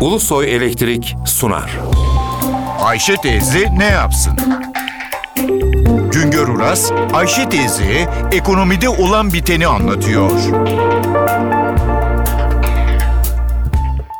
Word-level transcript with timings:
Ulusoy 0.00 0.54
Elektrik 0.54 1.16
sunar. 1.26 1.78
Ayşe 2.80 3.16
teyze 3.16 3.78
ne 3.78 3.84
yapsın? 3.84 4.36
Güngör 6.12 6.48
Uras, 6.48 6.92
Ayşe 7.12 7.48
teyze 7.48 8.08
ekonomide 8.32 8.88
olan 8.88 9.32
biteni 9.32 9.66
anlatıyor. 9.66 10.30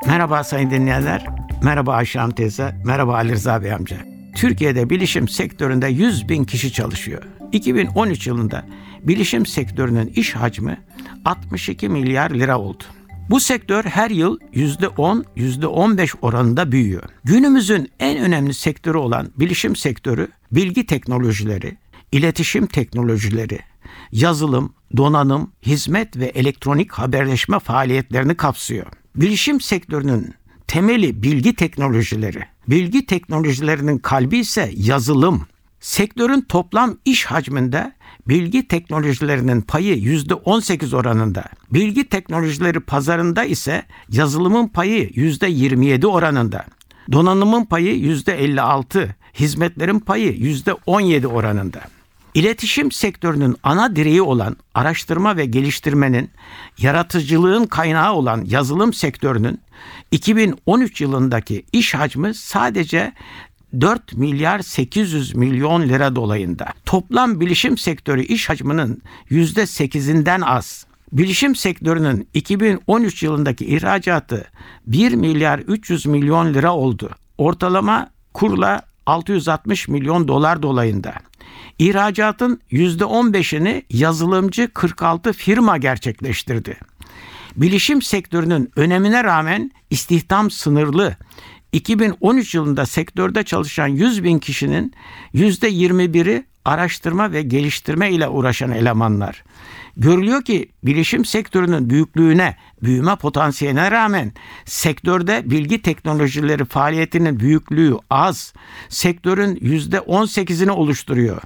Merhaba 0.06 0.44
sayın 0.44 0.70
dinleyenler. 0.70 1.26
Merhaba 1.62 1.94
Ayşe 1.94 2.18
Hanım 2.18 2.34
teyze. 2.34 2.74
Merhaba 2.84 3.14
Ali 3.14 3.32
Rıza 3.32 3.62
Bey 3.62 3.72
amca. 3.72 3.96
Türkiye'de 4.36 4.90
bilişim 4.90 5.28
sektöründe 5.28 5.88
100 5.88 6.28
bin 6.28 6.44
kişi 6.44 6.72
çalışıyor. 6.72 7.22
2013 7.52 8.26
yılında 8.26 8.64
bilişim 9.02 9.46
sektörünün 9.46 10.12
iş 10.16 10.34
hacmi 10.36 10.80
62 11.24 11.88
milyar 11.88 12.30
lira 12.30 12.58
oldu. 12.58 12.84
Bu 13.28 13.40
sektör 13.40 13.84
her 13.84 14.10
yıl 14.10 14.38
%10, 14.54 15.24
%15 15.36 16.14
oranında 16.22 16.72
büyüyor. 16.72 17.02
Günümüzün 17.24 17.92
en 18.00 18.18
önemli 18.18 18.54
sektörü 18.54 18.98
olan 18.98 19.30
bilişim 19.36 19.76
sektörü 19.76 20.28
bilgi 20.52 20.86
teknolojileri, 20.86 21.76
iletişim 22.12 22.66
teknolojileri, 22.66 23.58
yazılım, 24.12 24.74
donanım, 24.96 25.52
hizmet 25.62 26.16
ve 26.16 26.26
elektronik 26.26 26.92
haberleşme 26.92 27.58
faaliyetlerini 27.58 28.34
kapsıyor. 28.34 28.86
Bilişim 29.16 29.60
sektörünün 29.60 30.34
temeli 30.66 31.22
bilgi 31.22 31.54
teknolojileri. 31.54 32.42
Bilgi 32.68 33.06
teknolojilerinin 33.06 33.98
kalbi 33.98 34.38
ise 34.38 34.70
yazılım. 34.76 35.46
Sektörün 35.80 36.40
toplam 36.40 36.96
iş 37.04 37.24
hacminde 37.24 37.92
bilgi 38.28 38.68
teknolojilerinin 38.68 39.60
payı 39.60 39.94
yüzde 39.96 40.34
18 40.34 40.94
oranında. 40.94 41.44
Bilgi 41.70 42.08
teknolojileri 42.08 42.80
pazarında 42.80 43.44
ise 43.44 43.82
yazılımın 44.08 44.68
payı 44.68 45.10
yüzde 45.14 45.46
27 45.46 46.06
oranında. 46.06 46.64
Donanımın 47.12 47.64
payı 47.64 47.98
yüzde 47.98 48.32
56, 48.44 49.16
hizmetlerin 49.34 49.98
payı 50.00 50.32
yüzde 50.32 50.74
17 50.86 51.26
oranında. 51.26 51.80
İletişim 52.34 52.92
sektörünün 52.92 53.56
ana 53.62 53.96
direği 53.96 54.22
olan 54.22 54.56
araştırma 54.74 55.36
ve 55.36 55.44
geliştirmenin, 55.44 56.30
yaratıcılığın 56.78 57.66
kaynağı 57.66 58.12
olan 58.12 58.44
yazılım 58.44 58.92
sektörünün 58.92 59.60
2013 60.10 61.00
yılındaki 61.00 61.64
iş 61.72 61.94
hacmi 61.94 62.34
sadece 62.34 63.12
4 63.80 64.16
milyar 64.16 64.58
800 64.60 65.34
milyon 65.34 65.82
lira 65.82 66.16
dolayında. 66.16 66.66
Toplam 66.84 67.40
bilişim 67.40 67.78
sektörü 67.78 68.22
iş 68.22 68.48
hacminin 68.48 69.02
%8'inden 69.30 70.44
az. 70.44 70.86
Bilişim 71.12 71.54
sektörünün 71.56 72.28
2013 72.34 73.22
yılındaki 73.22 73.66
ihracatı 73.66 74.50
1 74.86 75.12
milyar 75.12 75.58
300 75.58 76.06
milyon 76.06 76.54
lira 76.54 76.74
oldu. 76.74 77.10
Ortalama 77.38 78.10
kurla 78.34 78.82
660 79.06 79.88
milyon 79.88 80.28
dolar 80.28 80.62
dolayında. 80.62 81.14
İhracatın 81.78 82.60
%15'ini 82.72 83.82
yazılımcı 83.90 84.68
46 84.74 85.32
firma 85.32 85.76
gerçekleştirdi. 85.76 86.76
Bilişim 87.56 88.02
sektörünün 88.02 88.70
önemine 88.76 89.24
rağmen 89.24 89.70
istihdam 89.90 90.50
sınırlı. 90.50 91.16
2013 91.72 92.54
yılında 92.54 92.86
sektörde 92.86 93.42
çalışan 93.42 93.86
100 93.86 94.24
bin 94.24 94.38
kişinin 94.38 94.94
%21'i 95.34 96.44
araştırma 96.64 97.32
ve 97.32 97.42
geliştirme 97.42 98.10
ile 98.10 98.28
uğraşan 98.28 98.70
elemanlar. 98.70 99.44
Görülüyor 99.96 100.42
ki 100.42 100.68
bilişim 100.82 101.24
sektörünün 101.24 101.90
büyüklüğüne, 101.90 102.56
büyüme 102.82 103.16
potansiyeline 103.16 103.90
rağmen 103.90 104.32
sektörde 104.64 105.42
bilgi 105.50 105.82
teknolojileri 105.82 106.64
faaliyetinin 106.64 107.40
büyüklüğü 107.40 107.94
az. 108.10 108.52
Sektörün 108.88 109.56
%18'ini 109.56 110.70
oluşturuyor. 110.70 111.42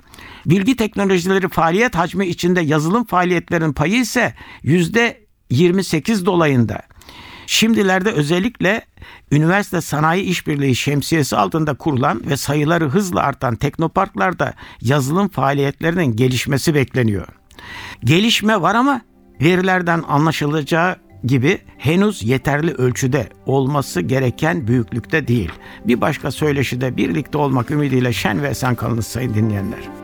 Bilgi 0.46 0.76
teknolojileri 0.76 1.48
faaliyet 1.48 1.94
hacmi 1.94 2.26
içinde 2.26 2.60
yazılım 2.60 3.04
faaliyetlerinin 3.04 3.72
payı 3.72 4.00
ise 4.00 4.34
%28 4.64 6.26
dolayında. 6.26 6.82
Şimdilerde 7.46 8.10
özellikle 8.10 8.82
üniversite 9.32 9.80
sanayi 9.80 10.22
işbirliği 10.22 10.76
şemsiyesi 10.76 11.36
altında 11.36 11.74
kurulan 11.74 12.22
ve 12.26 12.36
sayıları 12.36 12.88
hızla 12.88 13.20
artan 13.22 13.56
teknoparklarda 13.56 14.54
yazılım 14.80 15.28
faaliyetlerinin 15.28 16.16
gelişmesi 16.16 16.74
bekleniyor. 16.74 17.26
Gelişme 18.04 18.62
var 18.62 18.74
ama 18.74 19.00
verilerden 19.40 20.02
anlaşılacağı 20.08 20.96
gibi 21.24 21.58
henüz 21.78 22.22
yeterli 22.22 22.74
ölçüde 22.74 23.28
olması 23.46 24.00
gereken 24.00 24.66
büyüklükte 24.66 25.28
değil. 25.28 25.52
Bir 25.84 26.00
başka 26.00 26.30
söyleşide 26.30 26.96
birlikte 26.96 27.38
olmak 27.38 27.70
ümidiyle 27.70 28.12
şen 28.12 28.42
ve 28.42 28.48
esen 28.48 28.74
kalınız 28.74 29.06
sayın 29.06 29.34
dinleyenler. 29.34 30.03